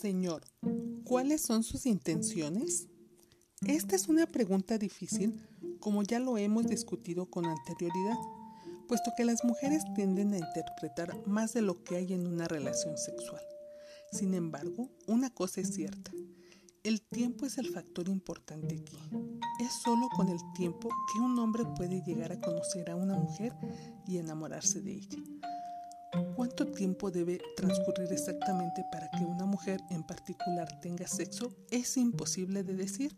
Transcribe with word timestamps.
Señor, 0.00 0.42
¿cuáles 1.02 1.42
son 1.42 1.64
sus 1.64 1.84
intenciones? 1.84 2.86
Esta 3.66 3.96
es 3.96 4.06
una 4.06 4.30
pregunta 4.30 4.78
difícil, 4.78 5.44
como 5.80 6.04
ya 6.04 6.20
lo 6.20 6.38
hemos 6.38 6.68
discutido 6.68 7.26
con 7.26 7.44
anterioridad, 7.46 8.16
puesto 8.86 9.10
que 9.16 9.24
las 9.24 9.42
mujeres 9.42 9.82
tienden 9.96 10.34
a 10.34 10.38
interpretar 10.38 11.26
más 11.26 11.52
de 11.52 11.62
lo 11.62 11.82
que 11.82 11.96
hay 11.96 12.12
en 12.12 12.28
una 12.28 12.46
relación 12.46 12.96
sexual. 12.96 13.42
Sin 14.12 14.34
embargo, 14.34 14.88
una 15.08 15.30
cosa 15.30 15.62
es 15.62 15.74
cierta, 15.74 16.12
el 16.84 17.00
tiempo 17.00 17.44
es 17.44 17.58
el 17.58 17.66
factor 17.66 18.08
importante 18.08 18.76
aquí. 18.76 18.98
Es 19.60 19.72
solo 19.82 20.08
con 20.14 20.28
el 20.28 20.38
tiempo 20.54 20.90
que 21.12 21.18
un 21.18 21.36
hombre 21.40 21.64
puede 21.76 22.04
llegar 22.06 22.30
a 22.30 22.40
conocer 22.40 22.88
a 22.88 22.94
una 22.94 23.16
mujer 23.16 23.52
y 24.06 24.18
enamorarse 24.18 24.80
de 24.80 24.92
ella. 24.92 25.18
¿Cuánto 26.34 26.66
tiempo 26.66 27.10
debe 27.10 27.40
transcurrir 27.56 28.12
exactamente 28.12 28.84
para 28.90 29.10
que 29.10 29.24
una 29.24 29.44
mujer 29.44 29.80
en 29.90 30.04
particular 30.04 30.80
tenga 30.80 31.06
sexo? 31.06 31.54
Es 31.70 31.96
imposible 31.96 32.62
de 32.62 32.74
decir, 32.74 33.16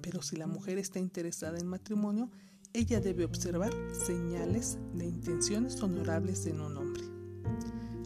pero 0.00 0.22
si 0.22 0.36
la 0.36 0.46
mujer 0.46 0.78
está 0.78 0.98
interesada 0.98 1.58
en 1.58 1.66
matrimonio, 1.66 2.30
ella 2.72 3.00
debe 3.00 3.24
observar 3.24 3.72
señales 3.92 4.78
de 4.94 5.06
intenciones 5.06 5.82
honorables 5.82 6.46
en 6.46 6.60
un 6.60 6.76
hombre. 6.76 7.04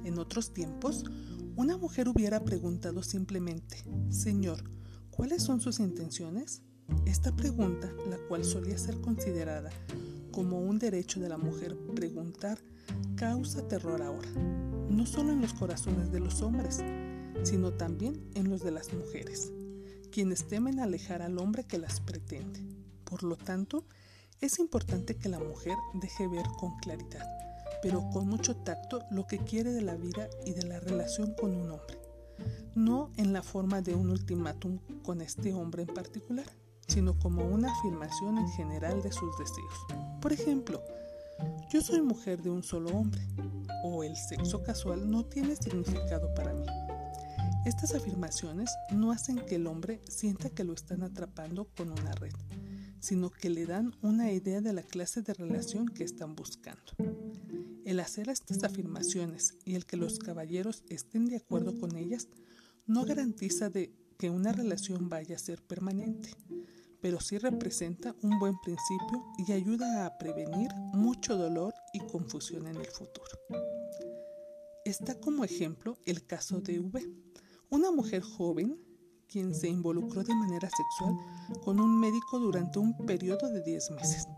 En 0.05 0.19
otros 0.19 0.52
tiempos, 0.52 1.05
una 1.57 1.77
mujer 1.77 2.09
hubiera 2.09 2.45
preguntado 2.45 3.02
simplemente, 3.02 3.85
Señor, 4.10 4.65
¿Cuáles 5.16 5.45
son 5.45 5.60
sus 5.60 5.79
intenciones? 5.79 6.62
Esta 7.07 7.35
pregunta, 7.37 7.88
la 8.10 8.19
cual 8.27 8.45
solía 8.45 8.77
ser 8.77 9.01
considerada 9.01 9.71
como 10.34 10.59
un 10.59 10.80
derecho 10.80 11.20
de 11.20 11.29
la 11.29 11.38
mujer 11.38 11.77
preguntar, 11.95 12.59
causa 13.15 13.69
terror 13.69 14.02
ahora, 14.02 14.29
no 14.91 15.07
solo 15.07 15.30
en 15.30 15.41
los 15.41 15.55
corazones 15.55 16.10
de 16.10 16.19
los 16.19 16.43
hombres, 16.43 16.83
sino 17.45 17.73
también 17.74 18.21
en 18.35 18.51
los 18.51 18.60
de 18.62 18.73
las 18.73 18.93
mujeres, 18.93 19.52
quienes 20.10 20.49
temen 20.49 20.80
alejar 20.80 21.23
al 21.23 21.38
hombre 21.38 21.62
que 21.62 21.79
las 21.79 22.01
pretende. 22.01 22.60
Por 23.05 23.23
lo 23.23 23.37
tanto, 23.37 23.85
es 24.40 24.59
importante 24.59 25.15
que 25.15 25.29
la 25.29 25.38
mujer 25.38 25.77
deje 25.95 26.27
ver 26.27 26.46
con 26.59 26.77
claridad, 26.79 27.29
pero 27.80 28.10
con 28.10 28.27
mucho 28.27 28.57
tacto, 28.57 29.05
lo 29.12 29.29
que 29.29 29.38
quiere 29.38 29.71
de 29.71 29.82
la 29.82 29.95
vida 29.95 30.29
y 30.45 30.51
de 30.51 30.65
la 30.65 30.80
relación 30.80 31.35
con 31.35 31.55
un 31.55 31.71
hombre 31.71 32.05
no 32.74 33.12
en 33.16 33.32
la 33.32 33.43
forma 33.43 33.82
de 33.82 33.95
un 33.95 34.10
ultimátum 34.10 34.79
con 35.05 35.21
este 35.21 35.55
hombre 35.55 35.82
en 35.82 35.95
particular, 35.95 36.46
sino 36.87 37.18
como 37.18 37.45
una 37.45 37.73
afirmación 37.73 38.38
en 38.38 38.49
general 38.51 39.02
de 39.02 39.13
sus 39.13 39.37
deseos. 39.38 39.87
Por 40.21 40.32
ejemplo, 40.32 40.82
yo 41.73 41.80
soy 41.80 42.01
mujer 42.01 42.43
de 42.43 42.51
un 42.51 42.63
solo 42.63 42.90
hombre, 42.90 43.23
o 43.82 44.04
el 44.04 44.16
sexo 44.16 44.63
casual 44.63 45.10
no 45.10 45.24
tiene 45.24 45.57
significado 45.57 46.32
para 46.35 46.55
mí. 46.55 46.66
Estas 47.66 47.95
afirmaciones 47.95 48.71
no 48.93 49.10
hacen 49.10 49.37
que 49.37 49.57
el 49.57 49.66
hombre 49.66 50.02
sienta 50.09 50.51
que 50.51 50.65
lo 50.65 50.74
están 50.74 51.02
atrapando 51.02 51.68
con 51.77 51.90
una 51.90 52.12
red, 52.12 52.32
sino 53.01 53.30
que 53.30 53.51
le 53.51 53.66
dan 53.66 53.95
una 54.02 54.32
idea 54.32 54.60
de 54.60 54.73
la 54.73 54.82
clase 54.82 55.23
de 55.23 55.35
relación 55.35 55.88
que 55.88 56.05
están 56.05 56.35
buscando. 56.35 56.93
El 57.85 58.01
hacer 58.01 58.29
estas 58.29 58.65
afirmaciones 58.65 59.57
y 59.65 59.74
el 59.74 59.85
que 59.87 59.96
los 59.96 60.18
caballeros 60.18 60.85
estén 60.88 61.27
de 61.27 61.37
acuerdo 61.37 61.79
con 61.79 61.96
ellas 61.96 62.29
no 62.87 63.05
garantiza 63.05 63.71
de 63.71 63.95
que 64.19 64.31
una 64.31 64.53
relación 64.53 65.09
vaya 65.09 65.37
a 65.37 65.38
ser 65.38 65.62
permanente, 65.62 66.31
pero 67.00 67.20
sí 67.20 67.38
representa 67.38 68.15
un 68.22 68.38
buen 68.38 68.54
principio 68.62 69.25
y 69.47 69.53
ayuda 69.53 70.06
a 70.06 70.19
prevenir 70.19 70.75
mucho 70.94 71.37
dolor 71.37 71.75
y 71.93 72.00
confusión 72.00 72.66
en 72.66 72.76
el 72.76 72.87
futuro. 72.87 73.38
Está 74.84 75.19
como 75.19 75.44
ejemplo 75.44 75.98
el 76.06 76.26
caso 76.26 76.60
de 76.60 76.78
V, 76.78 77.06
una 77.71 77.91
mujer 77.91 78.22
joven 78.22 78.78
quien 79.28 79.54
se 79.54 79.69
involucró 79.69 80.22
de 80.22 80.34
manera 80.34 80.69
sexual 80.69 81.16
con 81.65 81.81
un 81.81 81.99
médico 81.99 82.39
durante 82.39 82.78
un 82.78 82.97
periodo 83.06 83.50
de 83.50 83.62
10 83.62 83.91
meses. 83.93 84.28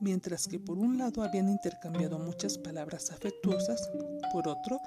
Mientras 0.00 0.46
que 0.46 0.60
por 0.60 0.78
un 0.78 0.98
lado 0.98 1.22
habían 1.22 1.48
intercambiado 1.48 2.18
muchas 2.18 2.58
palabras 2.58 3.10
afectuosas, 3.10 3.90
por 4.32 4.46
otro, 4.46 4.80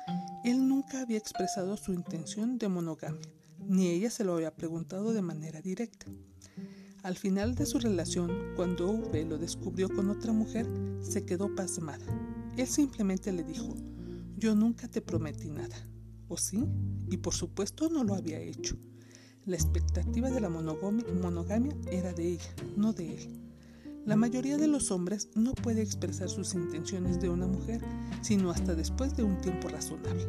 él 0.44 0.67
nunca 0.67 1.01
había 1.01 1.17
expresado 1.17 1.75
su 1.75 1.91
intención 1.91 2.57
de 2.57 2.69
monogamia, 2.69 3.28
ni 3.72 3.88
ella 3.88 4.09
se 4.09 4.26
lo 4.26 4.34
había 4.34 4.54
preguntado 4.54 5.14
de 5.14 5.22
manera 5.22 5.62
directa. 5.62 6.08
Al 7.04 7.16
final 7.16 7.56
de 7.56 7.66
su 7.66 7.80
relación, 7.80 8.30
cuando 8.58 8.92
V 8.92 9.24
lo 9.24 9.38
descubrió 9.38 9.88
con 9.88 10.09
otra 10.09 10.34
mujer, 10.34 10.68
se 11.02 11.24
quedó 11.24 11.56
pasmada. 11.56 12.06
Él 12.58 12.68
simplemente 12.68 13.32
le 13.32 13.46
dijo, 13.46 13.74
yo 14.36 14.56
nunca 14.56 14.90
te 14.90 15.02
prometí 15.02 15.50
nada. 15.50 15.88
¿O 16.28 16.36
sí? 16.36 16.66
Y 17.09 17.16
por 17.18 17.34
supuesto 17.34 17.90
no 17.90 18.04
lo 18.04 18.16
había 18.16 18.42
hecho. 18.42 18.76
La 19.46 19.56
expectativa 19.56 20.30
de 20.30 20.42
la 20.42 20.50
monogamia 20.50 21.76
era 21.90 22.12
de 22.12 22.28
ella, 22.28 22.53
no 22.76 22.92
de 22.92 23.16
él. 23.16 23.40
La 24.06 24.18
mayoría 24.18 24.58
de 24.58 24.68
los 24.68 24.92
hombres 24.92 25.30
no 25.34 25.53
puede 25.53 25.82
expresar 25.82 26.28
sus 26.28 26.56
intenciones 26.56 27.22
de 27.22 27.30
una 27.30 27.48
mujer 27.48 27.82
sino 28.22 28.52
hasta 28.52 28.76
después 28.76 29.16
de 29.16 29.24
un 29.24 29.40
tiempo 29.40 29.70
razonable. 29.70 30.28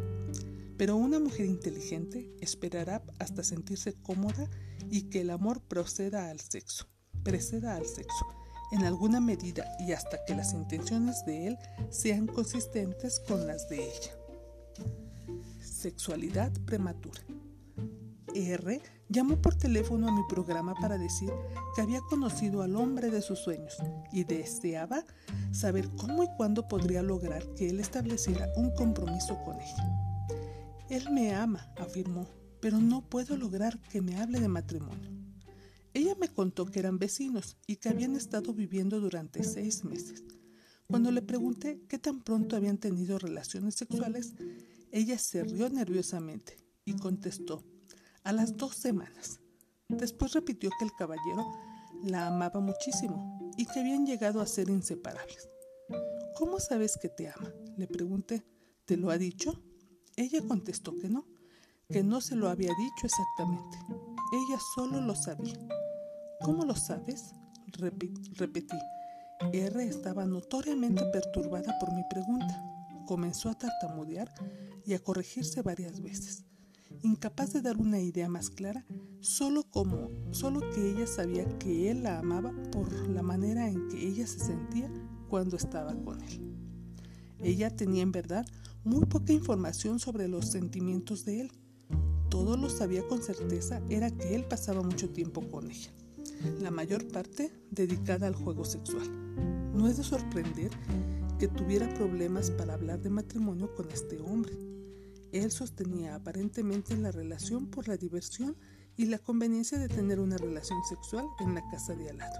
Pero 0.82 0.97
una 0.97 1.20
mujer 1.20 1.47
inteligente 1.47 2.28
esperará 2.41 3.04
hasta 3.20 3.44
sentirse 3.44 3.93
cómoda 3.93 4.50
y 4.91 5.03
que 5.03 5.20
el 5.20 5.31
amor 5.31 5.60
proceda 5.60 6.28
al 6.28 6.41
sexo, 6.41 6.88
preceda 7.22 7.76
al 7.76 7.87
sexo, 7.87 8.26
en 8.72 8.82
alguna 8.82 9.20
medida 9.20 9.65
y 9.78 9.93
hasta 9.93 10.25
que 10.25 10.34
las 10.34 10.53
intenciones 10.54 11.25
de 11.25 11.47
él 11.47 11.59
sean 11.91 12.26
consistentes 12.26 13.20
con 13.20 13.47
las 13.47 13.69
de 13.69 13.84
ella. 13.84 14.10
Sexualidad 15.60 16.50
prematura. 16.65 17.22
R 18.34 18.82
llamó 19.09 19.41
por 19.41 19.54
teléfono 19.54 20.09
a 20.09 20.12
mi 20.12 20.22
programa 20.28 20.75
para 20.81 20.99
decir 20.99 21.31
que 21.76 21.82
había 21.82 22.00
conocido 22.10 22.60
al 22.60 22.75
hombre 22.75 23.09
de 23.09 23.22
sus 23.22 23.38
sueños 23.38 23.76
y 24.10 24.25
deseaba 24.25 25.04
saber 25.53 25.88
cómo 25.91 26.25
y 26.25 26.28
cuándo 26.37 26.66
podría 26.66 27.04
lograr 27.04 27.47
que 27.54 27.69
él 27.69 27.78
estableciera 27.78 28.49
un 28.56 28.75
compromiso 28.75 29.38
con 29.44 29.60
ella. 29.60 30.12
Él 30.93 31.09
me 31.11 31.35
ama, 31.35 31.73
afirmó, 31.79 32.29
pero 32.61 32.79
no 32.79 33.09
puedo 33.09 33.35
lograr 33.39 33.81
que 33.89 34.03
me 34.03 34.21
hable 34.21 34.41
de 34.41 34.49
matrimonio. 34.49 35.11
Ella 35.95 36.15
me 36.21 36.29
contó 36.29 36.67
que 36.67 36.81
eran 36.81 36.99
vecinos 36.99 37.57
y 37.67 37.77
que 37.77 37.89
habían 37.89 38.15
estado 38.15 38.53
viviendo 38.53 39.01
durante 39.01 39.43
seis 39.43 39.85
meses. 39.85 40.23
Cuando 40.87 41.11
le 41.11 41.23
pregunté 41.23 41.81
qué 41.89 41.99
tan 41.99 42.21
pronto 42.21 42.57
habían 42.57 42.77
tenido 42.77 43.19
relaciones 43.19 43.75
sexuales, 43.75 44.35
ella 44.91 45.17
se 45.17 45.43
rió 45.45 45.71
nerviosamente 45.71 46.59
y 46.85 46.93
contestó, 46.93 47.65
a 48.23 48.35
las 48.35 48.59
dos 48.59 48.77
semanas. 48.77 49.41
Después 49.89 50.35
repitió 50.35 50.69
que 50.79 50.85
el 50.85 50.93
caballero 50.93 51.43
la 52.05 52.27
amaba 52.27 52.61
muchísimo 52.61 53.51
y 53.57 53.65
que 53.65 53.81
habían 53.81 54.05
llegado 54.05 54.43
a 54.43 54.47
ser 54.47 54.69
inseparables. 54.69 55.49
¿Cómo 56.35 56.61
sabes 56.61 56.99
que 57.01 57.09
te 57.09 57.29
ama? 57.29 57.51
Le 57.79 57.87
pregunté. 57.87 58.45
¿Te 58.85 58.99
lo 58.99 59.11
ha 59.11 59.17
dicho? 59.17 59.72
Ella 60.22 60.41
contestó 60.47 60.97
que 60.99 61.09
no, 61.09 61.27
que 61.88 62.03
no 62.03 62.21
se 62.21 62.37
lo 62.37 62.49
había 62.49 62.71
dicho 62.78 63.06
exactamente. 63.06 63.78
Ella 64.33 64.59
solo 64.75 65.00
lo 65.00 65.15
sabía. 65.15 65.59
¿Cómo 66.41 66.65
lo 66.65 66.75
sabes? 66.75 67.34
repetí. 68.37 68.77
R 69.53 69.84
estaba 69.84 70.25
notoriamente 70.25 71.05
perturbada 71.06 71.78
por 71.81 71.93
mi 71.93 72.03
pregunta. 72.09 72.62
Comenzó 73.06 73.49
a 73.49 73.59
tartamudear 73.59 74.32
y 74.84 74.94
a 74.94 75.03
corregirse 75.03 75.62
varias 75.62 76.00
veces 76.00 76.44
incapaz 77.03 77.53
de 77.53 77.62
dar 77.62 77.78
una 77.78 78.00
idea 78.00 78.28
más 78.28 78.50
clara, 78.50 78.84
solo 79.21 79.65
como, 79.65 80.11
solo 80.31 80.61
que 80.72 80.91
ella 80.91 81.06
sabía 81.06 81.47
que 81.59 81.91
él 81.91 82.03
la 82.03 82.19
amaba 82.19 82.53
por 82.71 82.93
la 83.09 83.22
manera 83.22 83.69
en 83.69 83.88
que 83.88 84.06
ella 84.06 84.27
se 84.27 84.38
sentía 84.38 84.91
cuando 85.28 85.56
estaba 85.56 85.94
con 85.94 86.22
él. 86.22 86.41
Ella 87.41 87.75
tenía 87.75 88.03
en 88.03 88.12
verdad 88.12 88.47
muy 88.84 89.06
poca 89.06 89.32
información 89.32 89.99
sobre 89.99 90.29
los 90.29 90.46
sentimientos 90.46 91.25
de 91.25 91.43
él. 91.43 91.52
Todo 92.29 92.56
lo 92.56 92.70
sabía 92.70 93.06
con 93.06 93.23
certeza 93.23 93.82
era 93.88 94.11
que 94.11 94.34
él 94.34 94.44
pasaba 94.44 94.82
mucho 94.82 95.11
tiempo 95.11 95.46
con 95.50 95.70
ella, 95.70 95.90
la 96.61 96.70
mayor 96.70 97.06
parte 97.08 97.52
dedicada 97.70 98.26
al 98.26 98.34
juego 98.34 98.64
sexual. 98.64 99.08
No 99.75 99.88
es 99.88 99.96
de 99.96 100.05
sorprender 100.05 100.70
que 101.38 101.49
tuviera 101.49 101.93
problemas 101.94 102.50
para 102.50 102.75
hablar 102.75 103.00
de 103.00 103.11
matrimonio 103.11 103.75
con 103.75 103.90
este 103.90 104.20
hombre 104.20 104.56
él 105.32 105.50
sostenía 105.50 106.14
aparentemente 106.14 106.94
la 106.96 107.11
relación 107.11 107.67
por 107.67 107.88
la 107.88 107.96
diversión 107.96 108.55
y 108.96 109.06
la 109.06 109.19
conveniencia 109.19 109.78
de 109.78 109.88
tener 109.88 110.20
una 110.20 110.37
relación 110.37 110.78
sexual 110.85 111.26
en 111.40 111.55
la 111.55 111.62
casa 111.70 111.94
de 111.94 112.11
al 112.11 112.19
lado, 112.19 112.38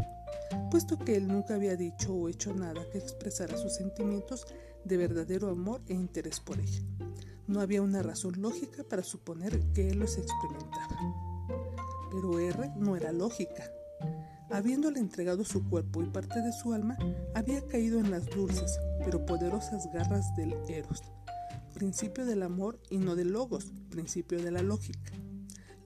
puesto 0.71 0.99
que 0.99 1.17
él 1.17 1.27
nunca 1.27 1.55
había 1.55 1.75
dicho 1.77 2.13
o 2.13 2.29
hecho 2.29 2.55
nada 2.55 2.87
que 2.91 2.99
expresara 2.99 3.57
sus 3.57 3.75
sentimientos 3.75 4.47
de 4.85 4.97
verdadero 4.97 5.49
amor 5.49 5.83
e 5.87 5.95
interés 5.95 6.41
por 6.41 6.59
ella. 6.59 6.83
No 7.47 7.61
había 7.61 7.83
una 7.83 8.03
razón 8.03 8.41
lógica 8.41 8.85
para 8.85 9.03
suponer 9.03 9.61
que 9.73 9.89
él 9.91 9.99
los 9.99 10.17
experimentaba. 10.17 10.97
Pero 12.11 12.39
R 12.39 12.73
no 12.77 12.97
era 12.97 13.13
lógica. 13.13 13.65
Habiéndole 14.51 15.01
entregado 15.01 15.45
su 15.45 15.69
cuerpo 15.69 16.03
y 16.03 16.07
parte 16.07 16.41
de 16.41 16.53
su 16.53 16.73
alma, 16.73 16.97
había 17.35 17.67
caído 17.67 17.99
en 17.99 18.11
las 18.11 18.27
dulces 18.27 18.79
pero 19.05 19.25
poderosas 19.25 19.91
garras 19.93 20.35
del 20.37 20.55
Eros 20.69 21.03
principio 21.73 22.25
del 22.25 22.43
amor 22.43 22.79
y 22.91 22.99
no 22.99 23.17
del 23.17 23.33
logos, 23.33 23.73
principio 23.91 24.41
de 24.41 24.51
la 24.51 24.63
lógica. 24.63 25.13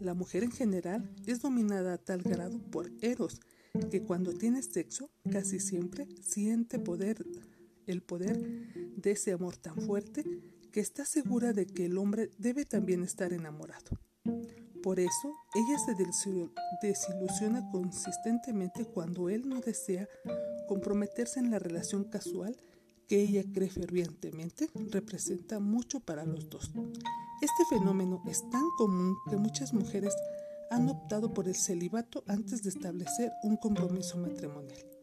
La 0.01 0.15
mujer 0.15 0.43
en 0.43 0.53
general 0.53 1.11
es 1.27 1.41
dominada 1.41 1.95
a 1.95 1.99
tal 1.99 2.23
grado 2.23 2.59
por 2.71 2.91
Eros 3.01 3.41
que 3.91 4.03
cuando 4.03 4.33
tiene 4.33 4.63
sexo 4.63 5.11
casi 5.31 5.61
siempre 5.61 6.07
siente 6.21 6.79
poder, 6.79 7.25
el 7.87 8.03
poder 8.03 8.37
de 8.97 9.13
ese 9.13 9.33
amor 9.33 9.57
tan 9.57 9.77
fuerte 9.77 10.25
que 10.73 10.81
está 10.81 11.05
segura 11.05 11.53
de 11.53 11.67
que 11.67 11.87
el 11.87 11.99
hombre 11.99 12.31
debe 12.39 12.65
también 12.65 13.03
estar 13.03 13.33
enamorado. 13.33 13.99
Por 14.83 15.01
eso, 15.01 15.35
ella 15.55 15.79
se 15.79 15.95
desilusiona 16.87 17.69
consistentemente 17.71 18.85
cuando 18.85 19.29
él 19.29 19.49
no 19.49 19.61
desea 19.61 20.09
comprometerse 20.69 21.41
en 21.41 21.51
la 21.51 21.59
relación 21.59 22.05
casual 22.05 22.57
que 23.09 23.21
ella 23.21 23.45
cree 23.53 23.71
fervientemente 23.71 24.71
representa 24.91 25.61
mucho 25.61 26.01
para 26.01 26.25
los 26.25 26.51
dos. 26.51 26.73
Este 27.41 27.65
fenómeno 27.69 28.23
es 28.27 28.49
tan 28.51 28.65
común 28.79 29.17
que 29.31 29.37
muchas 29.37 29.73
mujeres 29.73 30.15
han 30.71 30.89
optado 30.89 31.33
por 31.33 31.49
el 31.49 31.55
celibato 31.55 32.25
antes 32.27 32.63
de 32.63 32.71
establecer 32.71 33.33
un 33.43 33.57
compromiso 33.57 34.19
matrimonial. 34.19 34.96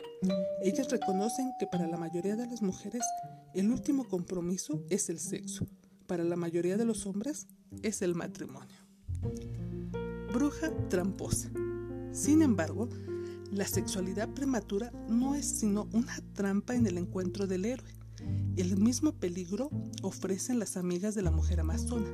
Ellas 0.62 0.90
reconocen 0.90 1.52
que 1.60 1.68
para 1.68 1.88
la 1.88 1.98
mayoría 1.98 2.36
de 2.36 2.48
las 2.48 2.62
mujeres 2.62 3.04
el 3.54 3.72
último 3.72 4.08
compromiso 4.08 4.84
es 4.90 5.10
el 5.10 5.20
sexo, 5.20 5.68
para 6.08 6.24
la 6.24 6.36
mayoría 6.36 6.78
de 6.78 6.86
los 6.86 7.06
hombres 7.06 7.48
es 7.82 8.02
el 8.02 8.16
matrimonio 8.16 8.84
bruja 10.34 10.72
tramposa. 10.90 11.52
Sin 12.12 12.42
embargo, 12.42 12.90
la 13.52 13.68
sexualidad 13.68 14.30
prematura 14.30 14.92
no 15.08 15.36
es 15.36 15.46
sino 15.46 15.88
una 15.94 16.20
trampa 16.34 16.76
en 16.76 16.88
el 16.88 16.98
encuentro 16.98 17.46
del 17.46 17.66
héroe. 17.66 17.94
El 18.58 18.78
mismo 18.78 19.14
peligro 19.14 19.70
ofrecen 20.02 20.58
las 20.58 20.76
amigas 20.76 21.14
de 21.14 21.22
la 21.22 21.30
mujer 21.30 21.60
amazona, 21.60 22.10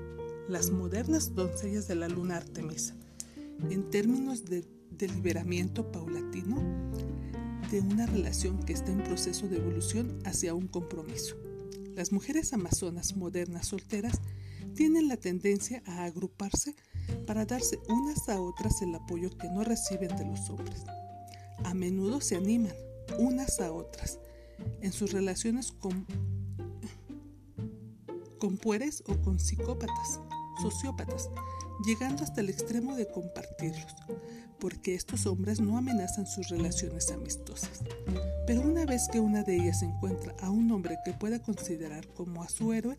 las 0.49 0.69
modernas 0.69 1.33
doncellas 1.33 1.87
de 1.87 1.95
la 1.95 2.09
luna 2.09 2.37
Artemisa, 2.37 2.93
en 3.69 3.89
términos 3.89 4.45
de 4.45 4.65
deliberamiento 4.91 5.89
paulatino 5.91 6.61
de 7.71 7.81
una 7.81 8.05
relación 8.05 8.57
que 8.63 8.73
está 8.73 8.91
en 8.91 9.03
proceso 9.03 9.47
de 9.47 9.57
evolución 9.57 10.19
hacia 10.25 10.53
un 10.53 10.67
compromiso. 10.67 11.35
Las 11.95 12.11
mujeres 12.11 12.53
amazonas 12.53 13.15
modernas 13.15 13.67
solteras 13.67 14.19
tienen 14.75 15.07
la 15.07 15.17
tendencia 15.17 15.83
a 15.85 16.05
agruparse 16.05 16.75
para 17.27 17.45
darse 17.45 17.79
unas 17.89 18.27
a 18.29 18.41
otras 18.41 18.81
el 18.81 18.95
apoyo 18.95 19.29
que 19.37 19.49
no 19.49 19.63
reciben 19.63 20.15
de 20.17 20.25
los 20.25 20.49
hombres. 20.49 20.83
A 21.63 21.73
menudo 21.73 22.21
se 22.21 22.35
animan 22.35 22.73
unas 23.17 23.59
a 23.59 23.71
otras 23.71 24.19
en 24.81 24.91
sus 24.91 25.11
relaciones 25.11 25.71
con, 25.71 26.05
con 28.39 28.57
pueres 28.57 29.03
o 29.07 29.15
con 29.21 29.39
psicópatas, 29.39 30.19
sociópatas, 30.61 31.29
llegando 31.85 32.23
hasta 32.23 32.41
el 32.41 32.49
extremo 32.49 32.95
de 32.95 33.07
compartirlos, 33.07 33.95
porque 34.59 34.95
estos 34.95 35.25
hombres 35.25 35.59
no 35.59 35.77
amenazan 35.77 36.27
sus 36.27 36.49
relaciones 36.49 37.11
amistosas. 37.11 37.81
Pero 38.45 38.61
una 38.61 38.85
vez 38.85 39.07
que 39.11 39.19
una 39.19 39.43
de 39.43 39.55
ellas 39.55 39.81
encuentra 39.81 40.35
a 40.41 40.49
un 40.49 40.71
hombre 40.71 40.97
que 41.05 41.13
pueda 41.13 41.41
considerar 41.41 42.07
como 42.13 42.43
a 42.43 42.49
su 42.49 42.73
héroe, 42.73 42.97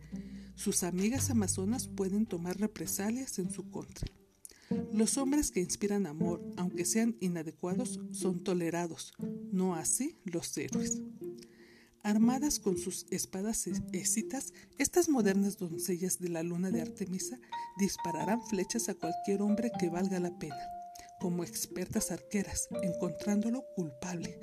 sus 0.54 0.82
amigas 0.82 1.30
amazonas 1.30 1.88
pueden 1.88 2.26
tomar 2.26 2.58
represalias 2.58 3.38
en 3.38 3.50
su 3.50 3.70
contra. 3.70 4.06
Los 4.92 5.18
hombres 5.18 5.50
que 5.50 5.60
inspiran 5.60 6.06
amor, 6.06 6.40
aunque 6.56 6.84
sean 6.84 7.16
inadecuados, 7.20 7.98
son 8.12 8.44
tolerados, 8.44 9.12
no 9.50 9.74
así 9.74 10.16
los 10.24 10.56
héroes. 10.56 11.02
Armadas 12.02 12.60
con 12.60 12.78
sus 12.78 13.06
espadas 13.10 13.66
éxitas, 13.92 14.54
estas 14.78 15.08
modernas 15.08 15.58
doncellas 15.58 16.18
de 16.18 16.28
la 16.28 16.42
luna 16.42 16.70
de 16.70 16.80
Artemisa 16.80 17.38
dispararán 17.78 18.40
flechas 18.42 18.88
a 18.88 18.94
cualquier 18.94 19.42
hombre 19.42 19.70
que 19.78 19.90
valga 19.90 20.20
la 20.20 20.38
pena, 20.38 20.56
como 21.20 21.44
expertas 21.44 22.10
arqueras, 22.10 22.68
encontrándolo 22.82 23.64
culpable. 23.76 24.38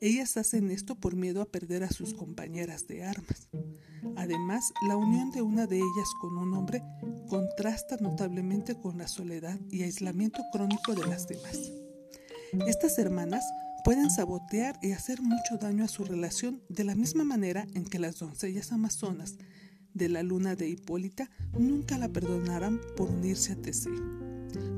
Ellas 0.00 0.36
hacen 0.36 0.70
esto 0.72 0.96
por 0.96 1.14
miedo 1.14 1.40
a 1.40 1.46
perder 1.46 1.84
a 1.84 1.90
sus 1.90 2.12
compañeras 2.12 2.88
de 2.88 3.04
armas. 3.04 3.48
Además, 4.16 4.72
la 4.88 4.96
unión 4.96 5.30
de 5.30 5.42
una 5.42 5.66
de 5.68 5.76
ellas 5.76 6.08
con 6.20 6.36
un 6.36 6.54
hombre 6.54 6.82
contrasta 7.28 7.96
notablemente 8.00 8.74
con 8.74 8.98
la 8.98 9.06
soledad 9.06 9.58
y 9.70 9.84
aislamiento 9.84 10.42
crónico 10.52 10.94
de 10.94 11.06
las 11.06 11.28
demás. 11.28 11.70
Estas 12.66 12.98
hermanas 12.98 13.44
pueden 13.84 14.10
sabotear 14.10 14.76
y 14.82 14.92
hacer 14.92 15.22
mucho 15.22 15.56
daño 15.56 15.84
a 15.84 15.88
su 15.88 16.04
relación 16.04 16.62
de 16.68 16.84
la 16.84 16.96
misma 16.96 17.24
manera 17.24 17.66
en 17.74 17.84
que 17.84 17.98
las 17.98 18.18
doncellas 18.18 18.72
amazonas 18.72 19.36
de 19.94 20.08
la 20.08 20.22
luna 20.22 20.56
de 20.56 20.68
Hipólita 20.68 21.30
nunca 21.56 21.96
la 21.96 22.08
perdonarán 22.08 22.80
por 22.96 23.08
unirse 23.08 23.52
a 23.52 23.56
Teseo. 23.56 23.94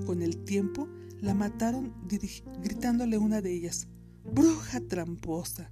Con 0.07 0.23
el 0.23 0.45
tiempo 0.45 0.89
la 1.25 1.33
mataron 1.33 1.95
gritándole 2.63 3.17
una 3.17 3.41
de 3.41 3.51
ellas, 3.51 3.89
bruja 4.25 4.81
tramposa, 4.81 5.71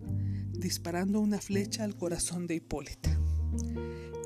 disparando 0.51 1.21
una 1.21 1.41
flecha 1.43 1.85
al 1.85 1.95
corazón 1.95 2.47
de 2.47 2.55
Hipólita. 2.55 3.11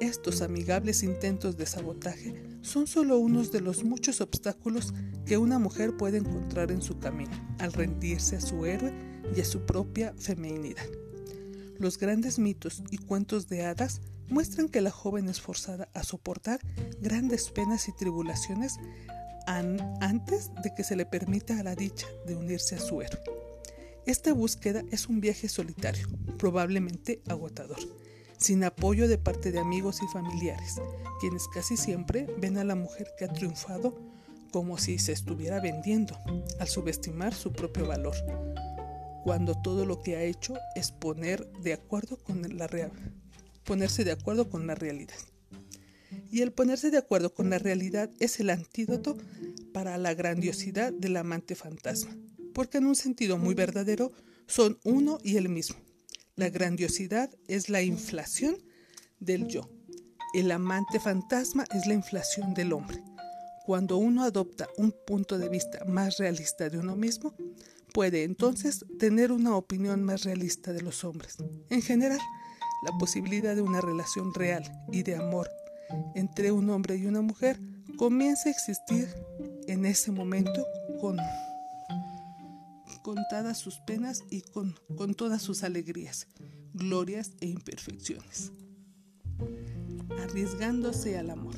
Estos 0.01 0.41
amigables 0.41 1.03
intentos 1.03 1.57
de 1.57 1.67
sabotaje 1.67 2.41
son 2.61 2.87
solo 2.87 3.19
unos 3.19 3.51
de 3.51 3.61
los 3.61 3.83
muchos 3.83 4.21
obstáculos 4.21 4.95
que 5.25 5.37
una 5.37 5.59
mujer 5.59 5.97
puede 5.97 6.19
encontrar 6.19 6.71
en 6.71 6.81
su 6.81 7.01
camino 7.01 7.33
al 7.59 7.73
rendirse 7.73 8.37
a 8.37 8.41
su 8.41 8.65
héroe 8.65 8.93
y 9.35 9.41
a 9.41 9.45
su 9.45 9.67
propia 9.67 10.15
feminidad. 10.17 10.87
Los 11.81 11.99
grandes 11.99 12.39
mitos 12.39 12.85
y 12.93 12.99
cuentos 12.99 13.49
de 13.49 13.65
hadas 13.65 14.01
muestran 14.29 14.69
que 14.69 14.81
la 14.81 14.93
joven 14.93 15.29
es 15.29 15.41
forzada 15.41 15.89
a 15.93 16.05
soportar 16.05 16.61
grandes 17.01 17.51
penas 17.51 17.89
y 17.89 17.93
tribulaciones 17.93 18.79
antes 19.47 20.51
de 20.63 20.75
que 20.75 20.85
se 20.85 20.97
le 20.97 21.07
permita 21.07 21.59
a 21.59 21.63
la 21.63 21.75
dicha 21.75 22.07
de 22.27 22.37
unirse 22.37 22.75
a 22.75 22.81
su 22.81 23.01
héroe. 23.01 23.23
Esta 24.07 24.33
búsqueda 24.33 24.83
es 24.91 25.09
un 25.09 25.21
viaje 25.21 25.49
solitario, 25.49 26.09
probablemente 26.39 27.23
agotador 27.29 27.79
sin 28.39 28.65
apoyo 28.65 29.09
de 29.09 29.19
parte 29.19 29.51
de 29.51 29.59
amigos 29.59 30.01
y 30.03 30.07
familiares, 30.09 30.81
quienes 31.21 31.49
casi 31.49 31.77
siempre 31.77 32.27
ven 32.39 32.59
a 32.59 32.65
la 32.65 32.75
mujer 32.75 33.09
que 33.19 33.25
ha 33.25 33.33
triunfado 33.33 33.99
como 34.53 34.79
si 34.79 34.99
se 34.99 35.13
estuviera 35.13 35.61
vendiendo, 35.61 36.19
al 36.61 36.69
subestimar 36.69 37.35
su 37.35 37.53
propio 37.53 37.87
valor, 37.87 38.15
cuando 39.25 39.55
todo 39.55 39.85
lo 39.85 40.01
que 40.01 40.17
ha 40.17 40.23
hecho 40.23 40.55
es 40.75 40.93
poner 40.93 41.51
de 41.63 41.73
acuerdo 41.73 42.17
con 42.23 42.43
la 42.57 42.69
ponerse 43.65 44.05
de 44.05 44.13
acuerdo 44.13 44.49
con 44.49 44.67
la 44.67 44.75
realidad. 44.75 45.17
Y 46.31 46.43
el 46.43 46.53
ponerse 46.53 46.91
de 46.91 46.99
acuerdo 46.99 47.33
con 47.33 47.51
la 47.51 47.59
realidad 47.59 48.11
es 48.19 48.41
el 48.41 48.51
antídoto 48.51 49.17
para 49.73 49.99
la 49.99 50.15
grandiosidad 50.15 50.93
del 50.93 51.17
amante 51.17 51.55
fantasma, 51.55 52.17
porque 52.55 52.79
en 52.79 52.87
un 52.87 52.97
sentido 52.97 53.39
muy 53.39 53.55
verdadero 53.55 54.13
son 54.47 54.79
uno 54.85 55.19
y 55.23 55.37
el 55.37 55.49
mismo. 55.49 55.77
La 56.35 56.51
grandiosidad 56.51 57.31
es 57.49 57.69
la 57.69 57.83
inflación 57.83 58.57
del 59.21 59.49
yo. 59.49 59.69
El 60.35 60.51
amante 60.51 61.01
fantasma 61.01 61.65
es 61.75 61.87
la 61.87 61.95
inflación 61.95 62.55
del 62.55 62.73
hombre. 62.73 63.03
Cuando 63.65 63.97
uno 63.97 64.23
adopta 64.23 64.69
un 64.77 64.95
punto 65.07 65.39
de 65.39 65.49
vista 65.49 65.85
más 65.87 66.19
realista 66.19 66.69
de 66.69 66.79
uno 66.79 66.95
mismo, 66.95 67.35
puede 67.93 68.25
entonces 68.25 68.85
tener 68.99 69.33
una 69.33 69.57
opinión 69.57 70.05
más 70.05 70.25
realista 70.25 70.73
de 70.73 70.83
los 70.83 71.05
hombres. 71.05 71.37
En 71.71 71.83
general, 71.83 72.21
la 72.85 72.97
posibilidad 72.99 73.57
de 73.57 73.63
una 73.63 73.81
relación 73.81 74.35
real 74.35 74.63
y 74.93 75.03
de 75.03 75.17
amor 75.17 75.49
entre 76.15 76.53
un 76.53 76.71
hombre 76.71 76.97
y 76.97 77.07
una 77.07 77.23
mujer 77.23 77.59
comienza 77.97 78.49
a 78.49 78.53
existir 78.53 79.09
en 79.67 79.87
ese 79.87 80.13
momento 80.13 80.65
con 81.01 81.19
contadas 83.07 83.59
sus 83.59 83.79
penas 83.79 84.25
y 84.31 84.41
con, 84.41 84.75
con 84.97 85.15
todas 85.15 85.41
sus 85.41 85.63
alegrías, 85.63 86.27
glorias 86.75 87.31
e 87.41 87.47
imperfecciones. 87.47 88.51
Arriesgándose 90.25 91.17
al 91.17 91.31
amor. 91.31 91.55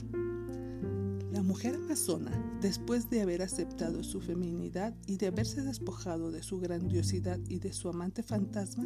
La 1.33 1.43
mujer 1.43 1.77
amazona, 1.77 2.33
después 2.61 3.09
de 3.09 3.23
haber 3.23 3.41
aceptado 3.41 4.05
su 4.05 4.21
feminidad 4.21 4.95
y 5.07 5.17
de 5.17 5.29
haberse 5.29 5.63
despojado 5.63 6.31
de 6.31 6.43
su 6.43 6.61
grandiosidad 6.61 7.39
y 7.49 7.61
de 7.61 7.73
su 7.73 7.89
amante 7.89 8.23
fantasma, 8.23 8.85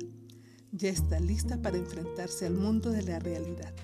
ya 0.71 0.89
está 0.89 1.19
lista 1.19 1.61
para 1.61 1.79
enfrentarse 1.79 2.47
al 2.47 2.55
mundo 2.55 2.91
de 2.91 3.03
la 3.03 3.19
realidad. 3.19 3.75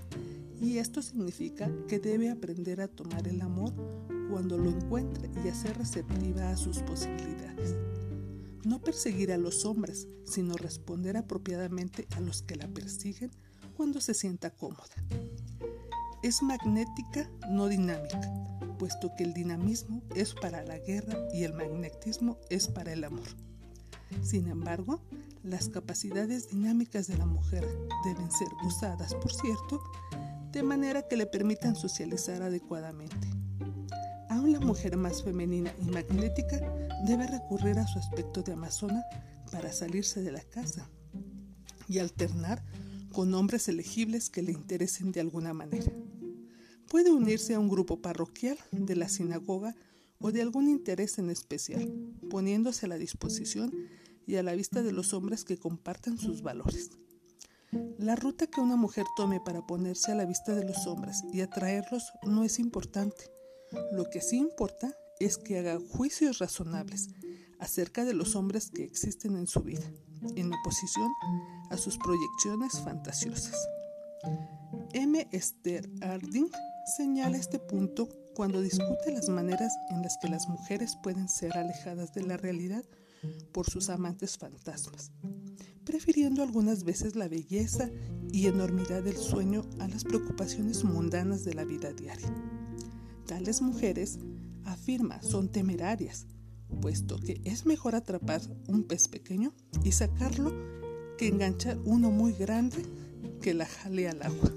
Y 0.60 0.78
esto 0.78 1.02
significa 1.02 1.70
que 1.86 1.98
debe 1.98 2.30
aprender 2.30 2.80
a 2.80 2.88
tomar 2.88 3.26
el 3.28 3.40
amor 3.40 3.72
cuando 4.30 4.58
lo 4.58 4.70
encuentre 4.70 5.30
y 5.44 5.48
a 5.48 5.54
ser 5.54 5.78
receptiva 5.78 6.50
a 6.50 6.56
sus 6.56 6.78
posibilidades 6.78 7.38
no 8.68 8.80
perseguir 8.80 9.32
a 9.32 9.38
los 9.38 9.64
hombres, 9.64 10.06
sino 10.24 10.54
responder 10.54 11.16
apropiadamente 11.16 12.06
a 12.16 12.20
los 12.20 12.42
que 12.42 12.56
la 12.56 12.68
persiguen 12.68 13.30
cuando 13.76 14.00
se 14.00 14.14
sienta 14.14 14.50
cómoda. 14.50 14.94
Es 16.22 16.42
magnética, 16.42 17.30
no 17.48 17.68
dinámica, 17.68 18.20
puesto 18.78 19.10
que 19.16 19.24
el 19.24 19.32
dinamismo 19.32 20.02
es 20.14 20.34
para 20.34 20.62
la 20.64 20.78
guerra 20.78 21.16
y 21.32 21.44
el 21.44 21.54
magnetismo 21.54 22.38
es 22.50 22.68
para 22.68 22.92
el 22.92 23.04
amor. 23.04 23.28
Sin 24.22 24.48
embargo, 24.48 25.00
las 25.42 25.68
capacidades 25.68 26.48
dinámicas 26.50 27.06
de 27.06 27.16
la 27.16 27.26
mujer 27.26 27.66
deben 28.04 28.30
ser 28.30 28.48
usadas, 28.66 29.14
por 29.14 29.32
cierto, 29.32 29.82
de 30.52 30.62
manera 30.62 31.02
que 31.02 31.16
le 31.16 31.26
permitan 31.26 31.76
socializar 31.76 32.42
adecuadamente 32.42 33.28
Aún 34.28 34.52
la 34.52 34.60
mujer 34.60 34.96
más 34.96 35.22
femenina 35.22 35.74
y 35.80 35.90
magnética 35.90 36.60
debe 37.06 37.26
recurrir 37.26 37.78
a 37.78 37.86
su 37.86 37.98
aspecto 37.98 38.42
de 38.42 38.52
amazona 38.52 39.02
para 39.50 39.72
salirse 39.72 40.22
de 40.22 40.30
la 40.30 40.42
casa 40.42 40.88
y 41.88 41.98
alternar 41.98 42.62
con 43.10 43.32
hombres 43.32 43.68
elegibles 43.68 44.28
que 44.28 44.42
le 44.42 44.52
interesen 44.52 45.12
de 45.12 45.20
alguna 45.20 45.54
manera. 45.54 45.90
Puede 46.88 47.10
unirse 47.10 47.54
a 47.54 47.58
un 47.58 47.68
grupo 47.68 48.02
parroquial 48.02 48.58
de 48.70 48.96
la 48.96 49.08
sinagoga 49.08 49.74
o 50.20 50.30
de 50.30 50.42
algún 50.42 50.68
interés 50.68 51.18
en 51.18 51.30
especial, 51.30 51.90
poniéndose 52.28 52.84
a 52.84 52.90
la 52.90 52.98
disposición 52.98 53.72
y 54.26 54.36
a 54.36 54.42
la 54.42 54.54
vista 54.54 54.82
de 54.82 54.92
los 54.92 55.14
hombres 55.14 55.44
que 55.44 55.56
compartan 55.56 56.18
sus 56.18 56.42
valores. 56.42 56.90
La 57.98 58.16
ruta 58.16 58.46
que 58.46 58.60
una 58.60 58.76
mujer 58.76 59.06
tome 59.16 59.40
para 59.40 59.66
ponerse 59.66 60.12
a 60.12 60.14
la 60.14 60.24
vista 60.24 60.54
de 60.54 60.64
los 60.64 60.86
hombres 60.86 61.22
y 61.32 61.42
atraerlos 61.42 62.12
no 62.22 62.44
es 62.44 62.58
importante. 62.58 63.30
Lo 63.92 64.08
que 64.08 64.20
sí 64.20 64.36
importa 64.36 64.96
es 65.20 65.36
que 65.36 65.58
haga 65.58 65.78
juicios 65.90 66.38
razonables 66.38 67.08
acerca 67.58 68.04
de 68.04 68.14
los 68.14 68.36
hombres 68.36 68.70
que 68.70 68.84
existen 68.84 69.36
en 69.36 69.46
su 69.46 69.60
vida, 69.60 69.84
en 70.36 70.52
oposición 70.52 71.10
a 71.70 71.76
sus 71.76 71.98
proyecciones 71.98 72.80
fantasiosas. 72.80 73.56
M. 74.92 75.28
Esther 75.32 75.88
Harding 76.00 76.50
señala 76.96 77.36
este 77.36 77.58
punto 77.58 78.08
cuando 78.34 78.62
discute 78.62 79.12
las 79.12 79.28
maneras 79.28 79.76
en 79.90 80.02
las 80.02 80.16
que 80.18 80.28
las 80.28 80.48
mujeres 80.48 80.96
pueden 81.02 81.28
ser 81.28 81.56
alejadas 81.56 82.14
de 82.14 82.22
la 82.22 82.36
realidad 82.36 82.84
por 83.52 83.68
sus 83.68 83.88
amantes 83.90 84.38
fantasmas, 84.38 85.10
prefiriendo 85.88 86.42
algunas 86.42 86.84
veces 86.84 87.16
la 87.16 87.28
belleza 87.28 87.88
y 88.30 88.46
enormidad 88.46 89.02
del 89.02 89.16
sueño 89.16 89.64
a 89.78 89.88
las 89.88 90.04
preocupaciones 90.04 90.84
mundanas 90.84 91.44
de 91.44 91.54
la 91.54 91.64
vida 91.64 91.94
diaria. 91.94 92.30
Tales 93.24 93.62
mujeres, 93.62 94.18
afirma, 94.66 95.22
son 95.22 95.48
temerarias, 95.48 96.26
puesto 96.82 97.18
que 97.18 97.40
es 97.44 97.64
mejor 97.64 97.94
atrapar 97.94 98.42
un 98.66 98.84
pez 98.84 99.08
pequeño 99.08 99.54
y 99.82 99.92
sacarlo 99.92 100.52
que 101.16 101.28
enganchar 101.28 101.78
uno 101.86 102.10
muy 102.10 102.34
grande 102.34 102.84
que 103.40 103.54
la 103.54 103.64
jale 103.64 104.10
al 104.10 104.22
agua. 104.22 104.52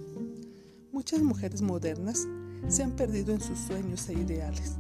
Muchas 0.92 1.22
mujeres 1.22 1.62
modernas 1.62 2.28
se 2.68 2.84
han 2.84 2.98
perdido 2.98 3.34
en 3.34 3.40
sus 3.40 3.58
sueños 3.58 4.10
e 4.10 4.16
ideales, 4.16 4.74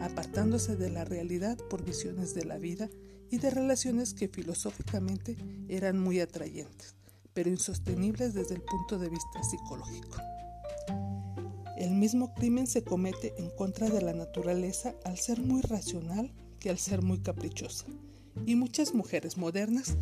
apartándose 0.00 0.74
de 0.74 0.90
la 0.90 1.04
realidad 1.04 1.58
por 1.70 1.84
visiones 1.84 2.34
de 2.34 2.44
la 2.44 2.58
vida 2.58 2.90
y 3.32 3.38
de 3.38 3.50
relaciones 3.50 4.12
que 4.12 4.28
filosóficamente 4.28 5.38
eran 5.66 5.98
muy 5.98 6.20
atrayentes, 6.20 6.94
pero 7.32 7.48
insostenibles 7.48 8.34
desde 8.34 8.54
el 8.54 8.60
punto 8.60 8.98
de 8.98 9.08
vista 9.08 9.42
psicológico. 9.42 10.18
El 11.78 11.92
mismo 11.92 12.34
crimen 12.34 12.66
se 12.66 12.84
comete 12.84 13.34
en 13.38 13.48
contra 13.48 13.88
de 13.88 14.02
la 14.02 14.12
naturaleza 14.12 14.94
al 15.06 15.16
ser 15.16 15.40
muy 15.40 15.62
racional 15.62 16.30
que 16.60 16.68
al 16.68 16.78
ser 16.78 17.00
muy 17.00 17.20
caprichosa. 17.20 17.86
Y 18.44 18.54
muchas 18.54 18.94
mujeres 18.94 19.38
modernas 19.38 19.96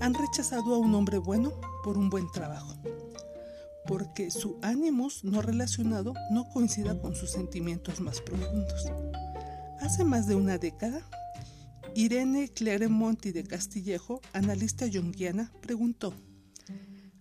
han 0.00 0.14
rechazado 0.14 0.74
a 0.74 0.78
un 0.78 0.94
hombre 0.94 1.18
bueno 1.18 1.52
por 1.84 1.98
un 1.98 2.08
buen 2.08 2.32
trabajo, 2.32 2.74
porque 3.86 4.30
su 4.30 4.58
ánimos 4.62 5.22
no 5.22 5.42
relacionado 5.42 6.14
no 6.30 6.48
coincida 6.48 6.98
con 6.98 7.14
sus 7.14 7.30
sentimientos 7.30 8.00
más 8.00 8.22
profundos. 8.22 8.90
Hace 9.80 10.02
más 10.04 10.26
de 10.26 10.34
una 10.34 10.56
década, 10.56 11.02
Irene 12.00 12.48
Claremonti 12.48 13.30
de 13.30 13.44
Castillejo, 13.44 14.22
analista 14.32 14.86
junguiana, 14.90 15.52
preguntó, 15.60 16.14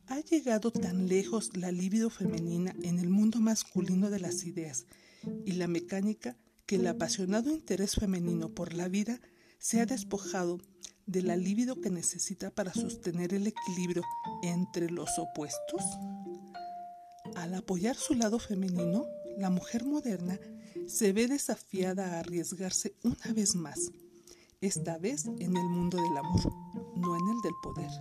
¿ha 0.08 0.22
llegado 0.22 0.72
tan 0.72 1.10
lejos 1.10 1.58
la 1.58 1.70
libido 1.70 2.10
femenina 2.10 2.74
en 2.82 2.98
el 3.00 3.10
mundo 3.10 3.42
masculino 3.42 4.10
de 4.10 4.22
las 4.22 4.46
ideas 4.46 4.86
y 5.46 5.52
la 5.52 5.68
mecánica 5.68 6.38
que 6.66 6.78
el 6.78 6.88
apasionado 6.88 7.52
interés 7.52 7.96
femenino 7.96 8.56
por 8.56 8.74
la 8.74 8.88
vida 8.88 9.20
se 9.58 9.82
ha 9.82 9.86
despojado 9.86 10.62
de 11.08 11.24
la 11.24 11.36
libido 11.36 11.82
que 11.82 11.90
necesita 11.90 12.50
para 12.50 12.74
sostener 12.74 13.34
el 13.34 13.48
equilibrio 13.48 14.04
entre 14.44 14.90
los 14.90 15.10
opuestos? 15.20 15.84
Al 17.36 17.54
apoyar 17.54 17.98
su 17.98 18.14
lado 18.14 18.40
femenino, 18.40 19.08
la 19.38 19.50
mujer 19.50 19.84
moderna 19.84 20.40
se 20.88 21.12
ve 21.12 21.28
desafiada 21.28 22.14
a 22.16 22.20
arriesgarse 22.20 22.96
una 23.04 23.34
vez 23.34 23.56
más, 23.56 23.92
esta 24.62 24.98
vez 24.98 25.26
en 25.26 25.56
el 25.56 25.70
mundo 25.70 25.98
del 25.98 26.18
amor, 26.18 26.54
no 26.96 27.16
en 27.16 27.28
el 27.30 27.42
del 27.42 27.54
poder. 27.64 27.92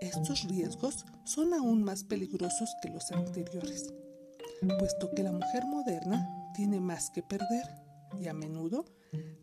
Estos 0.00 0.44
riesgos 0.48 1.06
son 1.24 1.54
aún 1.54 1.84
más 1.84 2.02
peligrosos 2.02 2.68
que 2.82 2.88
los 2.88 3.12
anteriores, 3.12 3.94
puesto 4.78 5.10
que 5.14 5.22
la 5.22 5.30
mujer 5.30 5.64
moderna 5.66 6.28
tiene 6.54 6.80
más 6.80 7.10
que 7.10 7.22
perder 7.22 7.64
y 8.20 8.26
a 8.26 8.34
menudo 8.34 8.84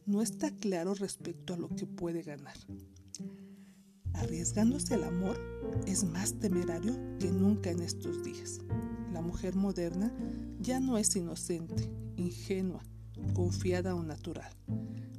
no 0.06 0.22
está 0.22 0.52
claro 0.52 0.94
respecto 0.94 1.54
a 1.54 1.58
lo 1.58 1.70
que 1.70 1.86
puede 1.86 2.22
ganar. 2.22 2.58
Arriesgándose 4.14 4.96
al 4.96 5.06
amor 5.06 5.40
es 5.88 6.04
más 6.04 6.34
temerario 6.34 6.94
que 7.20 7.32
nunca 7.32 7.72
en 7.72 7.82
estos 7.82 8.24
días. 8.24 8.60
La 9.14 9.22
mujer 9.22 9.56
moderna 9.56 10.14
ya 10.60 10.82
no 10.82 10.98
es 10.98 11.16
inocente, 11.16 11.90
ingenua, 12.18 12.84
confiada 13.34 13.96
o 13.96 14.04
natural, 14.04 14.52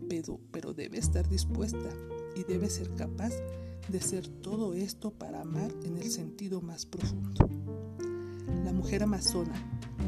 pero, 0.08 0.74
debe 0.74 0.98
estar 0.98 1.28
dispuesta 1.28 1.90
y 2.36 2.44
debe 2.44 2.70
ser 2.70 2.94
capaz 2.94 3.32
de 3.88 4.00
ser 4.00 4.28
todo 4.28 4.74
esto 4.74 5.10
para 5.10 5.40
amar 5.40 5.72
en 5.84 5.98
el 5.98 6.10
sentido 6.10 6.60
más 6.60 6.86
profundo. 6.86 7.48
La 8.64 8.72
mujer 8.72 9.02
amazona, 9.02 9.54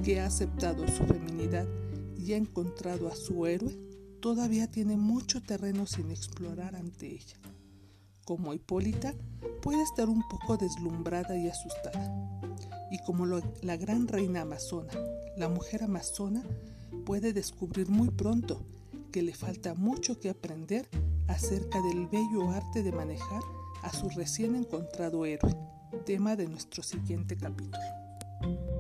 que 0.04 0.20
ha 0.20 0.26
aceptado 0.26 0.86
su 0.88 1.04
feminidad 1.04 1.66
y 2.16 2.32
ha 2.32 2.36
encontrado 2.36 3.08
a 3.08 3.16
su 3.16 3.46
héroe, 3.46 3.78
todavía 4.20 4.70
tiene 4.70 4.96
mucho 4.96 5.42
terreno 5.42 5.86
sin 5.86 6.10
explorar 6.10 6.74
ante 6.76 7.14
ella 7.14 7.36
como 8.26 8.52
Hipólita, 8.52 9.14
puede 9.62 9.82
estar 9.82 10.08
un 10.08 10.26
poco 10.28 10.56
deslumbrada 10.56 11.38
y 11.38 11.48
asustada. 11.48 12.12
Y 12.90 12.98
como 13.04 13.24
la 13.24 13.76
gran 13.76 14.08
reina 14.08 14.42
amazona, 14.42 14.92
la 15.36 15.48
mujer 15.48 15.84
amazona 15.84 16.42
puede 17.06 17.32
descubrir 17.32 17.88
muy 17.88 18.10
pronto 18.10 18.60
que 19.12 19.22
le 19.22 19.32
falta 19.32 19.75
mucho 19.75 20.18
que 20.18 20.28
aprender 20.28 20.88
acerca 21.28 21.80
del 21.80 22.08
bello 22.08 22.50
arte 22.50 22.82
de 22.82 22.90
manejar 22.90 23.42
a 23.82 23.92
su 23.92 24.10
recién 24.10 24.56
encontrado 24.56 25.25
héroe, 25.25 25.56
tema 26.04 26.34
de 26.34 26.48
nuestro 26.48 26.82
siguiente 26.82 27.36
capítulo. 27.36 28.75